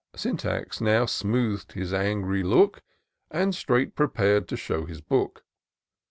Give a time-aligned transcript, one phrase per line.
[0.15, 2.81] Syntax now smooth'd his angry look,
[3.29, 5.43] And straight prepar'd to shew his Book.